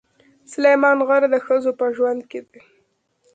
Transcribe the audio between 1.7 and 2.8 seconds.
په ژوند کې دي.